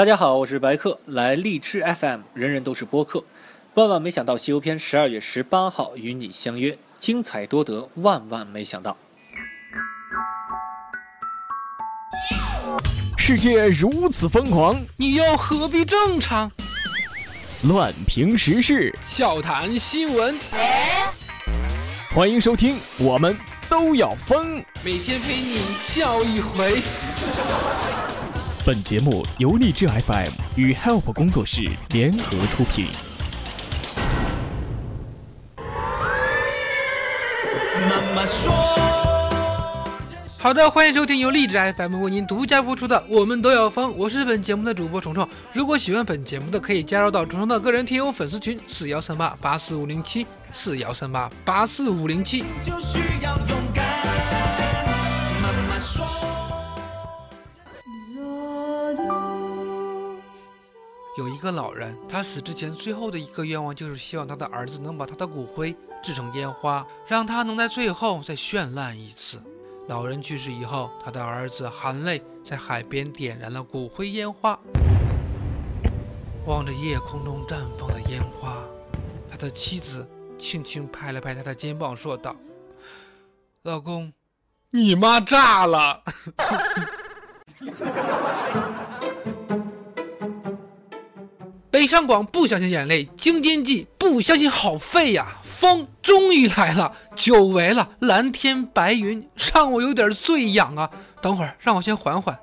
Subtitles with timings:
[0.00, 3.22] 大家好，我是白客，来荔枝 FM，人人都是播客。
[3.74, 8.96] 万万没想到，《西游篇》十二月十八号与你相约，精彩多得，万万没想到。
[13.18, 16.50] 世界如此疯狂，你又何必正常？
[17.64, 20.34] 乱评时事，笑谈新闻，
[22.14, 23.36] 欢迎收听，我们
[23.68, 24.64] 都要疯。
[24.82, 26.80] 每天陪你笑一回。
[28.70, 32.86] 本节目由荔枝 FM 与 Help 工作室联合出品。
[37.88, 38.54] 妈妈说。
[40.38, 45.28] 好的，欢迎收听由荔枝 FM 为您独家播出的《我们都要疯》，我是本节目的主播虫虫。
[45.52, 52.44] 如果喜欢本节目的，可以加入到虫虫的个人听友粉丝群：四幺三八八四五零七四幺三八八四五零七。
[52.62, 53.84] 就需要勇敢。
[55.42, 56.06] 妈妈说。
[61.20, 69.38] 有一个老人，他死之前最后的一个愿望就是希望他的儿子能把他的骨灰制成烟花，让他能在最后再绚烂一次。
[69.86, 74.58] 老人去世以后，他的儿子含泪在海边点燃了骨灰烟花，
[76.46, 78.64] 望着夜空中绽放的烟花，
[79.30, 82.34] 他的妻子轻轻拍了拍他的肩膀，说道
[83.64, 84.10] ：“老公，
[84.70, 86.02] 你妈炸了。
[91.90, 95.26] ”上广不相信眼泪，京津冀不相信好肺呀。
[95.42, 100.88] 风终于来了，久违了，蓝天白云让我有点醉痒啊！
[101.20, 102.38] 等会儿让我先缓缓。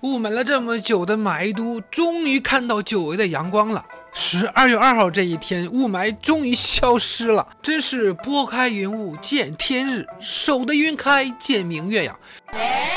[0.00, 3.84] 雾霾了这么久的霾都，终于看到久违的阳光了。
[4.14, 12.18] 十二月二号这一天，雾霾终于消失了，真是拨开云雾见天日，守得云开见明月呀！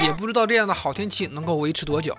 [0.01, 2.15] 也不知道这样的好天气能够维持多久。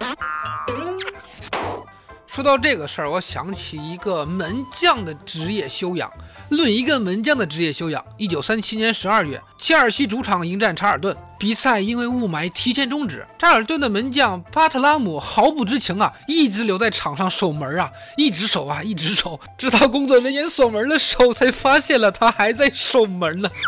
[2.33, 6.09] 说到这个事儿，我想起一个门将的职业修养。
[6.51, 13.27] 论一个门将的职业修养，一九三七年十二月，切尔西主场迎战查尔顿，比赛因为雾霾提前终止。
[13.37, 23.51] 查尔顿的门将巴特拉姆毫不知情啊，一直留在场上守门啊，一直守啊，一直守，直到工作人员锁门的时候，才发现了他还在守门呢。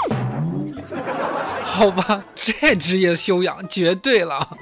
[1.65, 4.57] 好吧，这职业修养绝对了。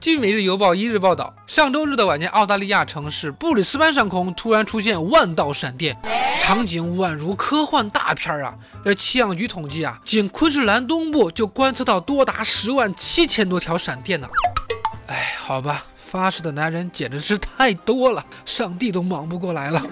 [0.00, 5.96] 据《每日邮报》一日报道，上周日的晚间，澳大利亚城市布里斯班上空突然出现万道闪电，
[6.40, 8.54] 场景宛如科幻大片啊！
[8.84, 14.28] 这气象局统计啊，仅昆士兰东部就观测到多达十万七千多条闪电呢。
[15.08, 19.82] 哎，好吧，发誓的男人简直是太多了，上帝都忙不过来了。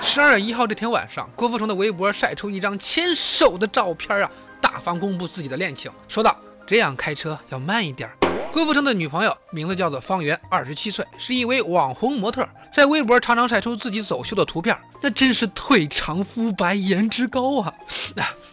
[0.00, 4.28] 十二月一号这天晚上，郭富城的微博晒出一张牵手的照片啊，
[4.60, 6.36] 大方公布自己的恋情，说道
[6.66, 8.10] ：“这样开车要慢一点。”
[8.56, 17.74] 郭富城的女朋友名字叫做方圆，二十七岁，是一位网红模特，在微博常常晒出自己走秀的图片，那真是腿长肤白，颜值高啊！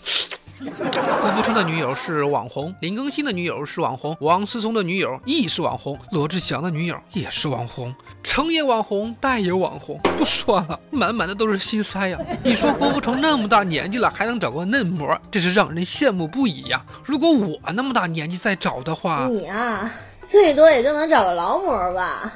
[1.21, 7.93] 郭富城的女友是网红，林更新的女友是网红，王思聪的女友亦是网红，罗志祥的女友也是网红，
[8.23, 9.99] 成也网红，败也网红。
[10.17, 12.17] 不说了，满满的都是心塞呀！
[12.43, 16.83] 你说郭富城那么大年纪了，还能找个嫩模，真是让人羡慕不已呀！
[17.03, 19.91] 如果我那么大年纪再找的话，你啊，
[20.25, 22.31] 最多也就能找个劳模吧。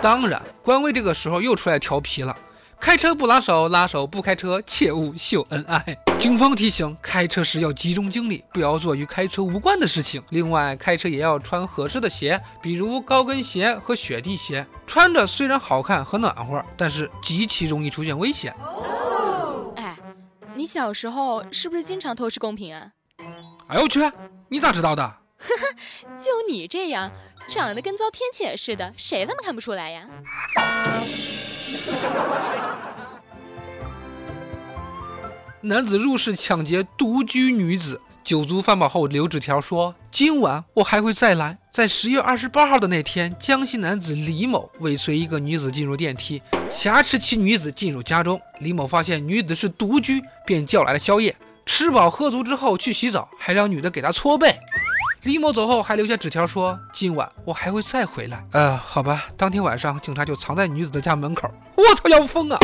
[0.00, 2.34] 当然，官微这个时候又出来调皮了。
[2.80, 5.98] 开车不拉手，拉手不开车，切勿秀恩爱。
[6.18, 10.22] 警方提醒：开车时要集中精力，不要做与开车无关的事情。
[10.30, 14.64] 另外，开车也要穿合适的鞋，比如高跟鞋和雪地鞋。
[14.86, 18.54] 穿着虽然好看和暖和，但是极其容易出现危险。
[19.76, 19.96] 哎，
[20.54, 22.92] 你小时候是不是经常偷吃贡品啊？
[23.66, 24.00] 哎呦我去，
[24.48, 25.02] 你咋知道的？
[25.02, 27.10] 呵呵，就你这样，
[27.48, 30.08] 长得跟遭天谴似的，谁他妈看不出来呀？
[35.60, 48.40] 男子入室抢劫独居女子，酒足饭饱后留纸条说：“今晚我还会再来。”在十月二十八号的那天，江西男子李某尾随一个女子进入电梯，挟持其女子进入家中。
[48.60, 51.36] 李某发现女子是独居，便叫来了宵夜，
[51.66, 54.56] 吃饱喝足之后去洗澡，还让女的给他搓背。
[55.22, 61.50] 李某走后还留下纸条说：“今晚我还会再回来。”呃，好吧，当天晚上警察就藏在女子的家门口。
[61.74, 62.58] 我操，要疯啊！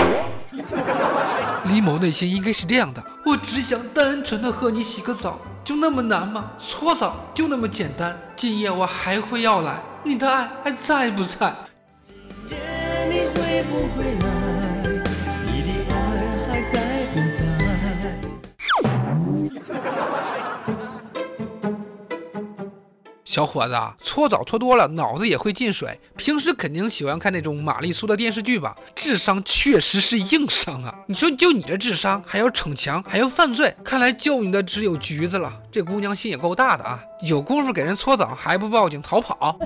[1.66, 6.52] 李某内心应该是这样的：我只想单纯的和你洗个澡，就那么难吗？
[6.58, 8.16] 搓澡就那么简单？
[8.36, 11.52] 今夜我还会要来，你的爱还在不在？
[12.48, 14.43] 今夜你会不会来？
[23.34, 25.98] 小伙子，搓澡搓多了，脑子也会进水。
[26.16, 28.76] 平时肯定喜欢看那种玛丽苏的电视剧吧？
[28.94, 30.94] 智商确实是硬伤啊！
[31.08, 35.52] 你说就你这智商，还要逞强，还要犯罪，看来救你的只有橘子了。
[35.72, 37.02] 这姑娘心也够大的啊！
[37.22, 39.58] 有功夫给人搓澡，还不报警逃跑？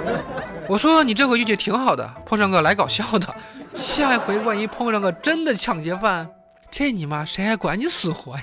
[0.68, 3.34] 我说你这回运气挺好的，碰上个来搞笑的。
[3.74, 6.28] 下一回万一碰上个真的抢劫犯，
[6.70, 8.42] 这你妈谁还管你死活呀？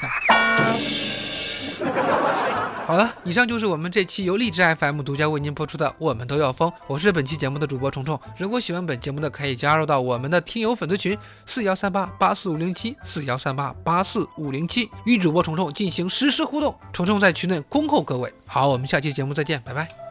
[2.86, 8.20] 好了，以上就是我们这期由荔枝 FM 独家为您播出的《我们都要疯》，我是本期节目的主播虫虫。
[8.38, 16.76] 如果喜欢本节目的，可以加入到我们的听友粉丝群四幺三八八四五零七四幺三八八四五零七，与主播虫虫进行实时互动。
[16.92, 18.32] 虫虫在群内恭候各位。
[18.46, 20.03] 好，我们下期节目再见，拜拜。